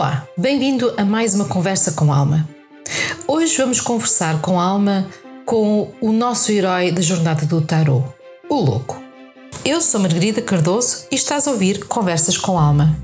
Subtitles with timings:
[0.00, 2.48] Olá, bem-vindo a mais uma conversa com Alma.
[3.28, 5.06] Hoje vamos conversar com Alma
[5.44, 8.08] com o nosso herói da jornada do tarot,
[8.48, 8.98] o Louco.
[9.62, 12.96] Eu sou Margarida Cardoso e estás a ouvir Conversas com Alma,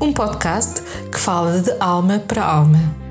[0.00, 3.03] um podcast que fala de alma para alma.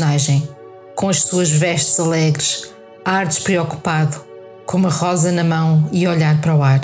[0.00, 0.48] Personagem?
[0.94, 2.72] Com as suas vestes alegres,
[3.04, 4.20] ar despreocupado,
[4.66, 6.80] com uma rosa na mão e olhar para o ar.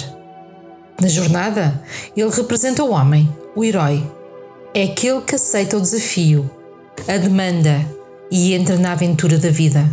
[1.01, 1.83] Na jornada,
[2.17, 4.05] ele representa o homem, o herói.
[4.75, 6.51] É aquele que aceita o desafio,
[7.09, 7.85] a demanda
[8.31, 9.89] e entra na aventura da vida.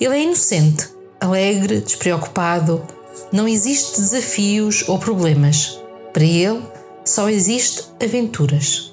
[0.00, 0.88] Ele é inocente,
[1.20, 2.82] alegre, despreocupado.
[3.32, 5.78] Não existe desafios ou problemas.
[6.12, 6.62] Para ele,
[7.04, 8.87] só existe aventuras.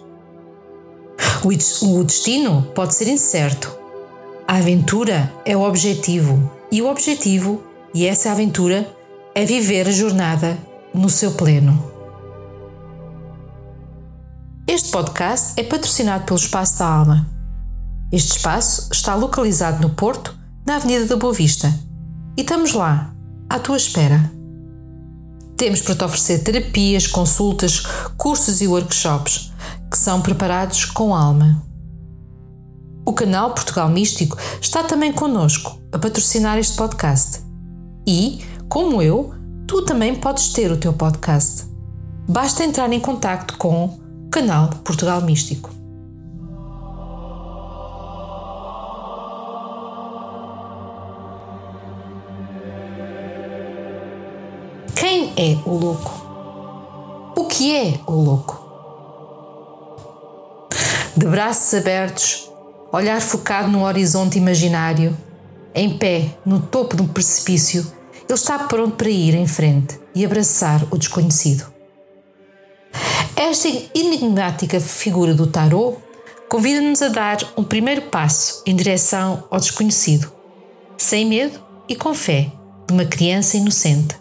[1.45, 3.77] O destino pode ser incerto.
[4.47, 7.61] A aventura é o objetivo, e o objetivo,
[7.93, 8.91] e essa aventura,
[9.35, 10.57] é viver a jornada
[10.91, 11.91] no seu pleno.
[14.67, 17.29] Este podcast é patrocinado pelo Espaço da Alma.
[18.11, 20.35] Este espaço está localizado no Porto,
[20.65, 21.71] na Avenida da Boa Vista,
[22.35, 23.13] e estamos lá,
[23.51, 24.31] à tua espera.
[25.57, 27.83] Temos para te oferecer terapias, consultas,
[28.17, 29.53] cursos e workshops
[29.95, 31.63] que são preparados com alma.
[33.05, 37.41] O canal Portugal Místico está também connosco a patrocinar este podcast.
[38.05, 39.33] E, como eu,
[39.65, 41.63] tu também podes ter o teu podcast.
[42.27, 45.69] Basta entrar em contato com o canal Portugal Místico.
[54.93, 57.33] Quem é o louco?
[57.37, 58.64] O que é o louco?
[61.15, 62.51] De braços abertos,
[62.91, 65.15] olhar focado no horizonte imaginário,
[65.73, 67.91] em pé, no topo de um precipício,
[68.27, 71.65] ele está pronto para ir em frente e abraçar o desconhecido.
[73.35, 75.97] Esta enigmática figura do tarot
[76.49, 80.31] convida-nos a dar um primeiro passo em direção ao desconhecido,
[80.97, 82.51] sem medo e com fé
[82.87, 84.15] de uma criança inocente.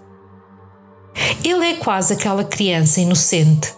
[1.44, 3.72] Ele é quase aquela criança inocente.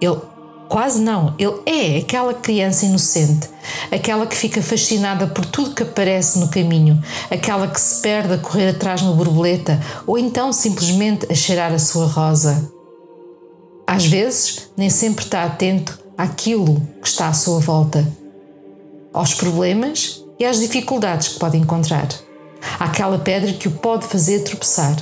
[0.00, 0.20] Ele
[0.68, 3.50] Quase não, ele é aquela criança inocente,
[3.92, 8.38] aquela que fica fascinada por tudo que aparece no caminho, aquela que se perde a
[8.38, 12.70] correr atrás no borboleta ou então simplesmente a cheirar a sua rosa.
[13.86, 18.06] Às vezes, nem sempre está atento àquilo que está à sua volta,
[19.12, 22.08] aos problemas e às dificuldades que pode encontrar,
[22.80, 24.96] àquela pedra que o pode fazer tropeçar.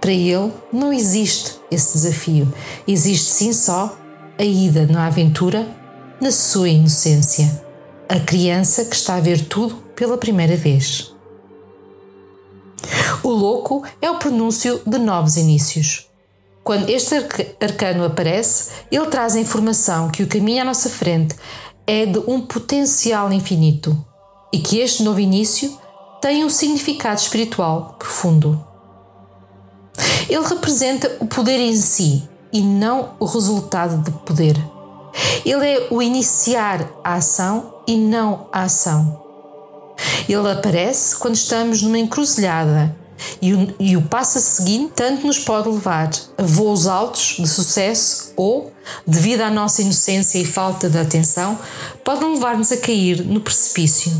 [0.00, 2.52] Para ele, não existe esse desafio,
[2.86, 3.96] existe sim só
[4.38, 5.66] a ida na aventura
[6.20, 7.64] na sua inocência,
[8.08, 11.12] a criança que está a ver tudo pela primeira vez.
[13.22, 16.08] O louco é o pronúncio de novos inícios.
[16.62, 17.14] Quando este
[17.60, 21.36] arcano aparece, ele traz a informação que o caminho à nossa frente
[21.86, 23.96] é de um potencial infinito
[24.52, 25.78] e que este novo início
[26.20, 28.64] tem um significado espiritual profundo.
[30.28, 34.56] Ele representa o poder em si, e não o resultado de poder.
[35.44, 39.22] Ele é o iniciar a ação e não a ação.
[40.28, 42.96] Ele aparece quando estamos numa encruzilhada
[43.40, 47.48] e o, e o passo a seguir tanto nos pode levar a voos altos de
[47.48, 48.72] sucesso ou,
[49.06, 51.58] devido à nossa inocência e falta de atenção,
[52.04, 54.12] pode levar-nos a cair no precipício.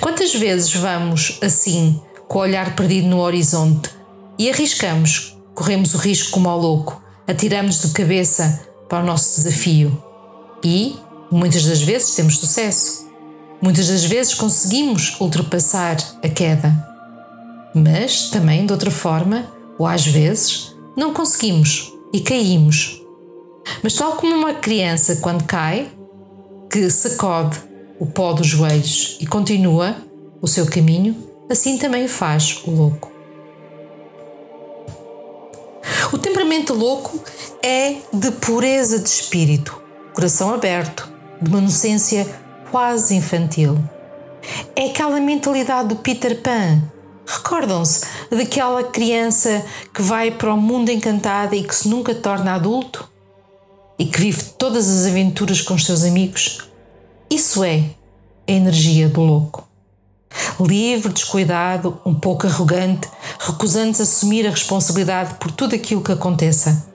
[0.00, 3.90] Quantas vezes vamos assim, com o olhar perdido no horizonte,
[4.38, 10.02] e arriscamos corremos o risco como ao louco, atiramos de cabeça para o nosso desafio
[10.64, 10.96] e,
[11.30, 13.08] muitas das vezes, temos sucesso.
[13.62, 16.72] Muitas das vezes conseguimos ultrapassar a queda.
[17.74, 19.46] Mas também, de outra forma,
[19.78, 23.00] ou às vezes, não conseguimos e caímos.
[23.82, 25.88] Mas, tal como uma criança, quando cai,
[26.70, 27.58] que sacode
[27.98, 29.96] o pó dos joelhos e continua
[30.40, 31.14] o seu caminho,
[31.50, 33.12] assim também faz o louco.
[36.50, 37.20] Temperamento louco
[37.62, 39.80] é de pureza de espírito,
[40.12, 41.08] coração aberto,
[41.40, 42.26] de uma inocência
[42.72, 43.78] quase infantil.
[44.74, 46.82] É aquela mentalidade do Peter Pan,
[47.24, 49.64] Recordam-se daquela criança
[49.94, 53.08] que vai para o mundo encantada e que se nunca torna adulto?
[53.96, 56.68] E que vive todas as aventuras com os seus amigos?
[57.30, 57.84] Isso é
[58.48, 59.68] a energia do louco.
[60.58, 63.08] Livre, descuidado, um pouco arrogante,
[63.50, 66.86] recusando-se a assumir a responsabilidade por tudo aquilo que aconteça.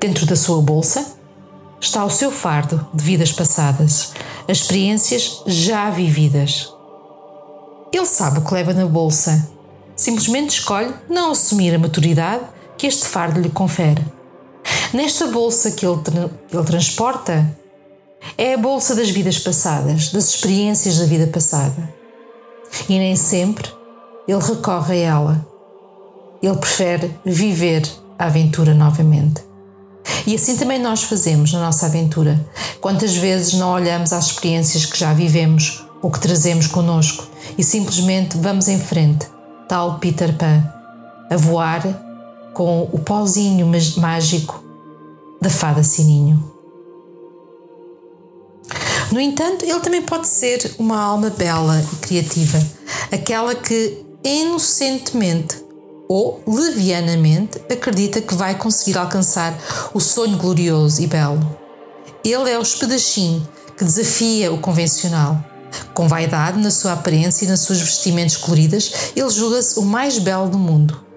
[0.00, 1.18] Dentro da sua bolsa
[1.80, 4.12] está o seu fardo de vidas passadas,
[4.48, 6.72] as experiências já vividas.
[7.92, 9.48] Ele sabe o que leva na bolsa,
[9.96, 12.44] simplesmente escolhe não assumir a maturidade
[12.76, 14.04] que este fardo lhe confere.
[14.92, 17.56] Nesta bolsa que ele, tra ele transporta,
[18.36, 21.94] é a bolsa das vidas passadas, das experiências da vida passada.
[22.88, 23.77] E nem sempre
[24.28, 25.48] ele recorre a ela.
[26.42, 27.82] Ele prefere viver
[28.18, 29.42] a aventura novamente.
[30.26, 32.38] E assim também nós fazemos na nossa aventura.
[32.80, 37.26] Quantas vezes não olhamos às experiências que já vivemos ou que trazemos connosco
[37.56, 39.26] e simplesmente vamos em frente,
[39.66, 40.62] tal Peter Pan,
[41.30, 41.82] a voar
[42.52, 43.66] com o pauzinho
[43.96, 44.62] mágico
[45.40, 46.52] da fada Sininho.
[49.10, 52.58] No entanto, ele também pode ser uma alma bela e criativa,
[53.10, 55.64] aquela que inocentemente
[56.08, 59.56] ou levianamente acredita que vai conseguir alcançar
[59.92, 61.58] o sonho glorioso e belo.
[62.24, 65.44] Ele é o espadachim que desafia o convencional.
[65.92, 70.48] Com vaidade na sua aparência e nas suas vestimentas coloridas, ele julga-se o mais belo
[70.48, 71.07] do mundo.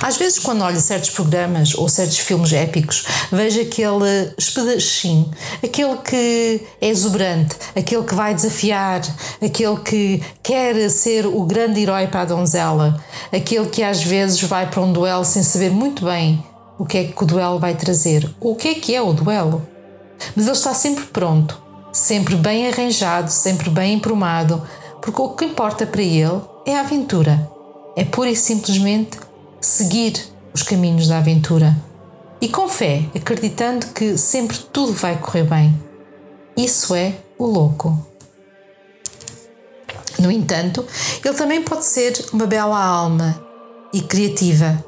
[0.00, 5.28] Às vezes, quando olho certos programas ou certos filmes épicos, vejo aquele espadachim,
[5.62, 9.02] aquele que é exuberante, aquele que vai desafiar,
[9.44, 13.02] aquele que quer ser o grande herói para a donzela,
[13.32, 16.44] aquele que às vezes vai para um duelo sem saber muito bem
[16.78, 19.66] o que é que o duelo vai trazer, o que é que é o duelo.
[20.36, 21.60] Mas ele está sempre pronto,
[21.92, 24.62] sempre bem arranjado, sempre bem emprumado,
[25.02, 27.50] porque o que importa para ele é a aventura.
[27.96, 29.18] É pura e simplesmente
[29.60, 30.14] seguir
[30.52, 31.76] os caminhos da aventura
[32.40, 35.88] e com fé, acreditando que sempre tudo vai correr bem.
[36.56, 38.06] Isso é o louco.
[40.18, 40.84] No entanto,
[41.24, 43.40] ele também pode ser uma bela alma
[43.92, 44.84] e criativa.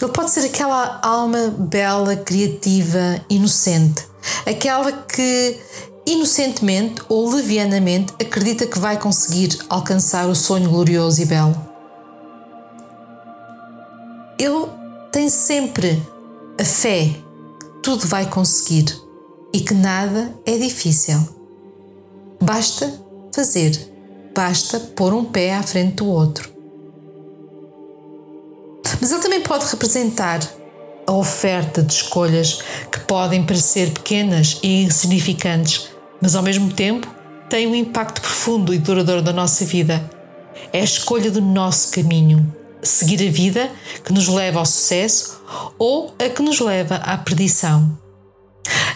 [0.00, 4.06] Ele pode ser aquela alma bela, criativa, inocente,
[4.46, 5.58] aquela que
[6.06, 11.73] inocentemente ou levianamente acredita que vai conseguir alcançar o sonho glorioso e belo.
[15.24, 16.02] Tem sempre
[16.60, 17.08] a fé
[17.82, 18.84] tudo vai conseguir
[19.54, 21.18] e que nada é difícil.
[22.42, 22.92] Basta
[23.34, 23.72] fazer,
[24.34, 26.52] basta pôr um pé à frente do outro.
[29.00, 30.40] Mas ele também pode representar
[31.06, 32.58] a oferta de escolhas
[32.92, 35.88] que podem parecer pequenas e insignificantes,
[36.20, 37.08] mas ao mesmo tempo
[37.48, 40.04] têm um impacto profundo e duradouro na nossa vida.
[40.70, 42.54] É a escolha do nosso caminho,
[42.84, 43.70] seguir a vida
[44.04, 45.40] que nos leva ao sucesso
[45.78, 47.98] ou a que nos leva à perdição.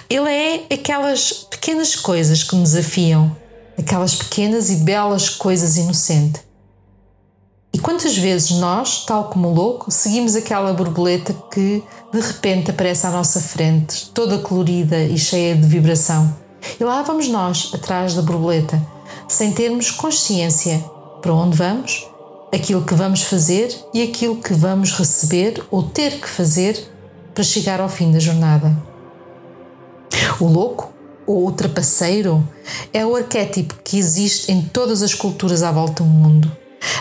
[0.08, 3.37] Ele é aquelas pequenas coisas que nos desafiam,
[3.79, 6.43] aquelas pequenas e belas coisas inocentes.
[7.73, 11.82] E quantas vezes nós, tal como louco, seguimos aquela borboleta que
[12.12, 16.34] de repente aparece à nossa frente, toda colorida e cheia de vibração?
[16.81, 18.81] E lá vamos nós, atrás da borboleta,
[19.29, 20.82] sem termos consciência
[21.20, 22.08] para onde vamos
[22.52, 26.90] aquilo que vamos fazer e aquilo que vamos receber ou ter que fazer
[27.34, 28.74] para chegar ao fim da jornada.
[30.40, 30.93] O louco,
[31.26, 32.46] ou o trapaceiro,
[32.93, 36.50] é o arquétipo que existe em todas as culturas à volta do mundo.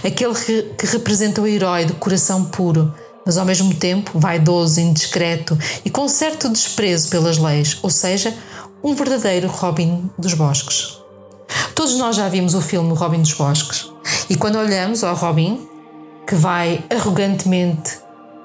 [0.05, 2.93] Aquele que representa o herói de coração puro,
[3.25, 8.33] mas ao mesmo tempo vaidoso, indiscreto e com certo desprezo pelas leis, ou seja,
[8.83, 10.97] um verdadeiro Robin dos Bosques.
[11.73, 13.96] Todos nós já vimos o filme Robin dos Bosques.
[14.29, 15.65] E quando olhamos ao Robin,
[16.27, 17.99] que vai arrogantemente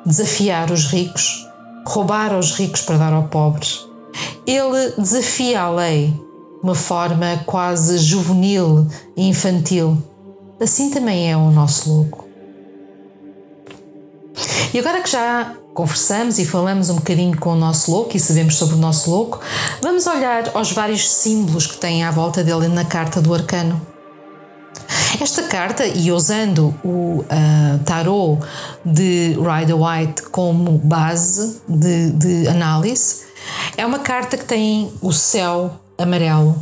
[0.06, 1.48] desafiar os ricos,
[1.84, 3.80] roubar aos ricos para dar aos pobres,
[4.46, 8.86] ele desafia a lei de uma forma quase juvenil
[9.16, 10.00] e infantil.
[10.60, 12.28] Assim também é o nosso louco.
[14.72, 18.54] E agora que já conversamos e falamos um bocadinho com o nosso louco e sabemos
[18.54, 19.40] sobre o nosso louco,
[19.82, 23.91] vamos olhar aos vários símbolos que tem à volta dele na carta do arcano.
[25.20, 28.40] Esta carta, e usando o uh, tarot
[28.84, 33.26] de Rider White como base de, de análise,
[33.76, 36.56] é uma carta que tem o céu amarelo.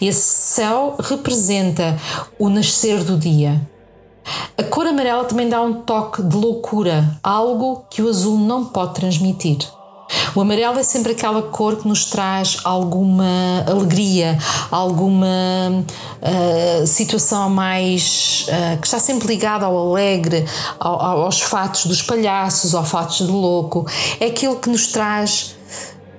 [0.00, 1.96] Esse céu representa
[2.38, 3.60] o nascer do dia.
[4.58, 8.94] A cor amarela também dá um toque de loucura, algo que o azul não pode
[8.94, 9.58] transmitir.
[10.36, 14.36] O amarelo é sempre aquela cor que nos traz alguma alegria,
[14.70, 15.26] alguma
[16.20, 18.46] uh, situação mais.
[18.46, 20.44] Uh, que está sempre ligada ao alegre,
[20.78, 23.86] ao, aos fatos dos palhaços, aos fatos do louco.
[24.20, 25.56] É aquilo que nos traz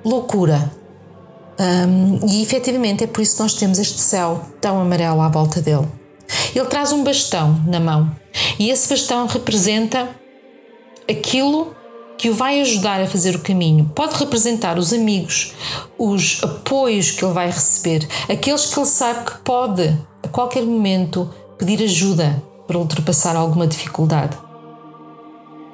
[0.04, 0.72] loucura.
[1.60, 5.62] Um, e efetivamente é por isso que nós temos este céu tão amarelo à volta
[5.62, 5.88] dele.
[6.56, 8.12] Ele traz um bastão na mão
[8.58, 10.10] e esse bastão representa
[11.08, 11.77] aquilo
[12.18, 13.92] que o vai ajudar a fazer o caminho.
[13.94, 15.54] Pode representar os amigos,
[15.98, 21.30] os apoios que ele vai receber, aqueles que ele sabe que pode, a qualquer momento,
[21.58, 24.38] pedir ajuda para ultrapassar alguma dificuldade.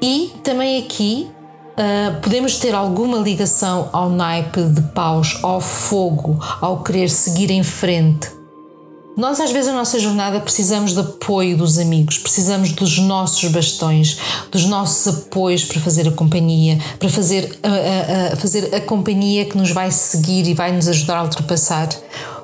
[0.02, 1.32] E também aqui
[1.72, 7.64] uh, podemos ter alguma ligação ao naipe de paus, ao fogo, ao querer seguir em
[7.64, 8.43] frente
[9.16, 14.18] nós, às vezes, na nossa jornada, precisamos de apoio dos amigos, precisamos dos nossos bastões,
[14.52, 19.46] dos nossos apoios para fazer a companhia, para fazer a, a, a, fazer a companhia
[19.46, 21.90] que nos vai seguir e vai nos ajudar a ultrapassar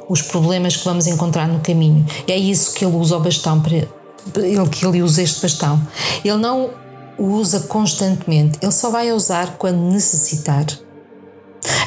[0.07, 2.05] os problemas que vamos encontrar no caminho.
[2.27, 5.81] E é isso que ele usa o bastão para ele que ele usa este bastão.
[6.23, 6.69] Ele não
[7.17, 10.65] o usa constantemente, ele só vai usar quando necessitar.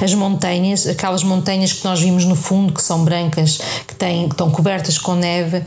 [0.02, 4.34] As montanhas, aquelas montanhas que nós vimos no fundo, que são brancas, que, têm, que
[4.34, 5.62] estão cobertas com neve,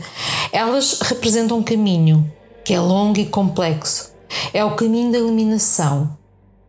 [0.52, 2.30] elas representam um caminho
[2.64, 4.12] que é longo e complexo.
[4.52, 6.16] É o caminho da iluminação.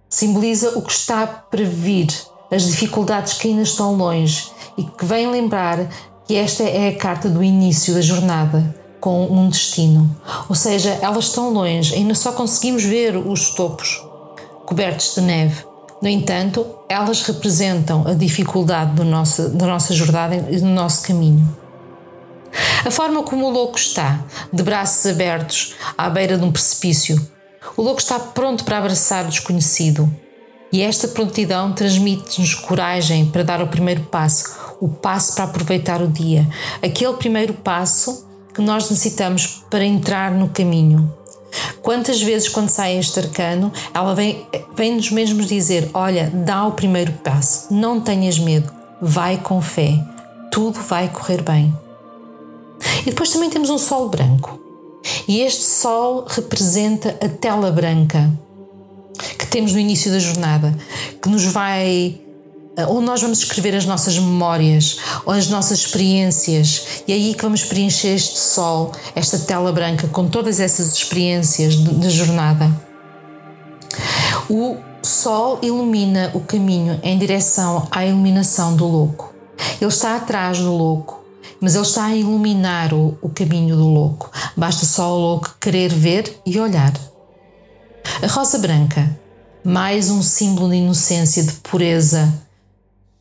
[0.09, 2.07] Simboliza o que está para vir,
[2.51, 5.89] as dificuldades que ainda estão longe e que vem lembrar
[6.27, 10.15] que esta é a carta do início da jornada com um destino.
[10.49, 14.01] Ou seja, elas estão longe, ainda só conseguimos ver os topos
[14.65, 15.63] cobertos de neve.
[16.01, 21.57] No entanto, elas representam a dificuldade do nosso, da nossa jornada e do nosso caminho.
[22.85, 24.23] A forma como o louco está,
[24.53, 27.19] de braços abertos à beira de um precipício,
[27.75, 30.09] o louco está pronto para abraçar o desconhecido.
[30.71, 36.07] E esta prontidão transmite-nos coragem para dar o primeiro passo, o passo para aproveitar o
[36.07, 36.47] dia,
[36.81, 41.11] aquele primeiro passo que nós necessitamos para entrar no caminho.
[41.81, 47.11] Quantas vezes, quando sai este arcano, ela vem, vem-nos mesmo dizer: Olha, dá o primeiro
[47.23, 49.97] passo, não tenhas medo, vai com fé,
[50.51, 51.73] tudo vai correr bem.
[53.01, 54.59] E depois também temos um sol branco.
[55.27, 58.29] E este sol representa a tela branca
[59.37, 60.75] que temos no início da jornada,
[61.21, 62.19] que nos vai
[62.85, 67.41] onde nós vamos escrever as nossas memórias ou as nossas experiências, e é aí que
[67.41, 72.69] vamos preencher este sol, esta tela branca, com todas essas experiências de, jornada.
[74.49, 79.33] O sol ilumina o caminho em direção à iluminação do louco.
[79.81, 81.23] Ele está atrás do louco,
[81.59, 84.31] mas ele está a iluminar o, o caminho do louco.
[84.55, 86.93] Basta só o louco querer ver e olhar.
[88.21, 89.17] A rosa branca,
[89.63, 92.46] mais um símbolo de inocência, de pureza,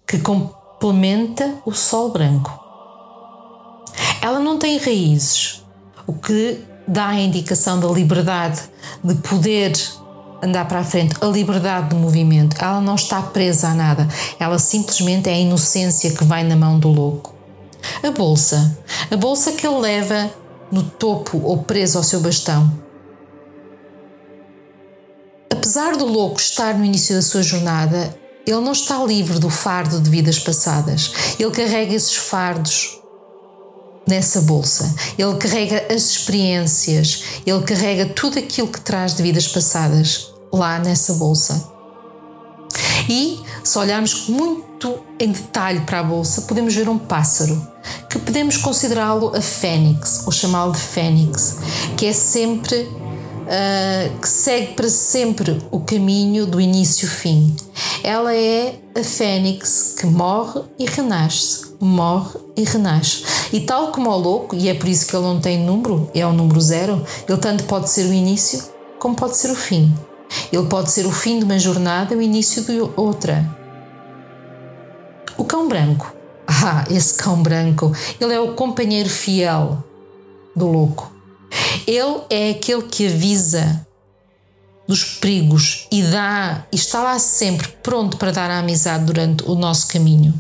[0.07, 2.63] que complementa o sol branco.
[4.23, 5.65] Ela não tem raízes,
[6.07, 8.63] o que dá a indicação da liberdade
[9.03, 9.73] de poder
[10.43, 12.57] andar para a frente, a liberdade de movimento.
[12.61, 14.09] Ela não está presa a nada,
[14.39, 17.35] ela simplesmente é a inocência que vai na mão do louco.
[18.03, 18.79] A bolsa,
[19.11, 20.31] a bolsa que ele leva
[20.71, 22.73] no topo ou preso ao seu bastão.
[25.51, 28.15] Apesar do louco estar no início da sua jornada,
[28.47, 31.13] ele não está livre do fardo de vidas passadas.
[31.39, 33.01] Ele carrega esses fardos
[34.07, 34.95] nessa bolsa.
[35.19, 41.15] Ele carrega as experiências, ele carrega tudo aquilo que traz de vidas passadas lá nessa
[41.15, 41.75] bolsa.
[43.09, 47.61] E, se olharmos muito em detalhe para a bolsa, podemos ver um pássaro,
[48.09, 51.57] que podemos considerá-lo a fênix, ou chamá-lo de fênix,
[51.97, 52.89] que é sempre
[53.47, 57.55] uh, que segue para sempre o caminho do início-fim.
[58.03, 63.25] Ela é a fênix que morre e renasce, morre e renasce.
[63.53, 66.27] E tal como o louco, e é por isso que ele não tem número, é
[66.27, 68.63] o número zero, ele tanto pode ser o início
[68.99, 69.95] como pode ser o fim.
[70.53, 73.45] Ele pode ser o fim de uma jornada e o início de outra.
[75.37, 76.13] O cão branco.
[76.49, 79.83] Ah, esse cão branco, ele é o companheiro fiel
[80.55, 81.16] do louco.
[81.87, 83.87] Ele é aquele que avisa
[84.87, 89.55] dos perigos e dá e está lá sempre pronto para dar a amizade durante o
[89.55, 90.33] nosso caminho.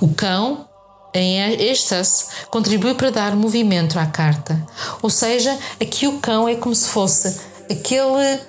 [0.00, 0.66] O cão,
[1.12, 4.64] em êxtase, contribui para dar movimento à carta.
[5.02, 8.40] Ou seja, aqui o cão é como se fosse aquele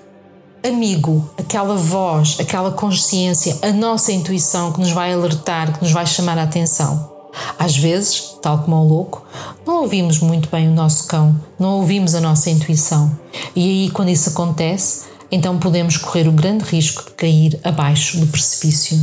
[0.63, 6.05] amigo, aquela voz, aquela consciência, a nossa intuição que nos vai alertar, que nos vai
[6.05, 7.18] chamar a atenção.
[7.57, 9.25] Às vezes, tal como o louco,
[9.65, 13.17] não ouvimos muito bem o nosso cão, não ouvimos a nossa intuição.
[13.55, 18.27] E aí, quando isso acontece, então podemos correr o grande risco de cair abaixo do
[18.27, 18.99] precipício.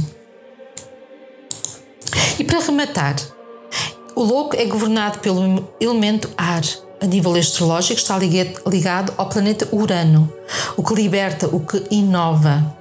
[2.39, 3.17] E para rematar,
[4.15, 6.63] o louco é governado pelo elemento ar.
[6.99, 10.33] A nível astrológico, está ligado ao planeta Urano,
[10.79, 12.75] o que liberta, o que inova.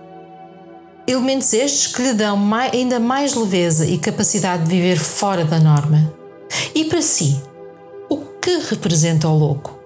[1.07, 6.11] Elementos estes que lhe dão ainda mais leveza e capacidade de viver fora da norma.
[6.73, 7.39] E para si,
[8.09, 9.77] o que representa o louco?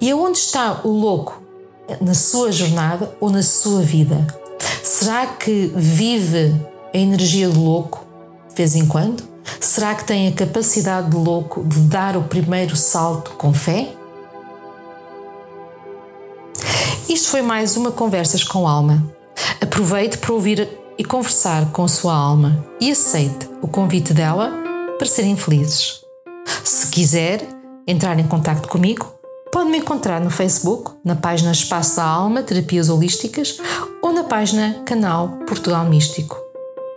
[0.00, 1.42] E aonde está o louco?
[2.00, 4.26] Na sua jornada ou na sua vida?
[4.82, 6.54] Será que vive
[6.94, 8.06] a energia do louco
[8.48, 9.22] de vez em quando?
[9.60, 13.92] Será que tem a capacidade de louco de dar o primeiro salto com fé?
[17.08, 19.02] Isto foi mais uma Conversas com Alma.
[19.60, 20.68] Aproveite para ouvir
[20.98, 24.52] e conversar com a sua alma e aceite o convite dela
[24.98, 26.02] para serem felizes.
[26.64, 27.46] Se quiser
[27.86, 29.14] entrar em contato comigo,
[29.52, 33.58] pode me encontrar no Facebook, na página Espaço da Alma Terapias Holísticas
[34.02, 36.36] ou na página Canal Portugal Místico.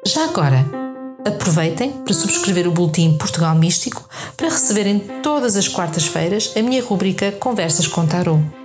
[0.05, 0.85] Já agora,
[1.25, 4.07] Aproveitem para subscrever o Boletim Portugal Místico
[4.37, 8.64] para receberem todas as quartas-feiras a minha rubrica Conversas com Tarot.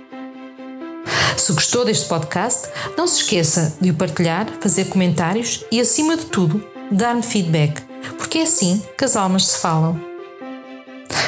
[1.37, 6.25] Se gostou deste podcast, não se esqueça de o partilhar, fazer comentários e, acima de
[6.25, 7.81] tudo, dar-me feedback,
[8.17, 9.99] porque é assim que as almas se falam.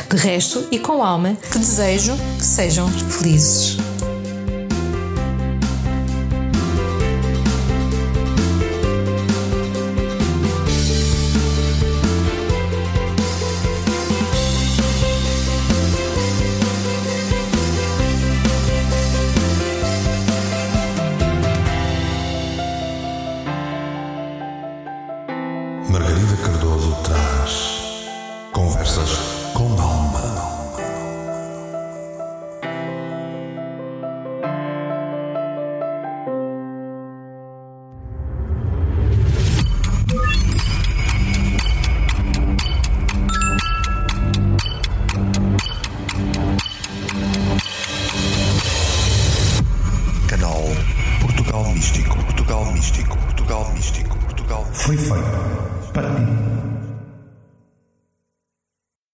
[0.10, 3.78] De resto, e com alma, desejo que sejam felizes.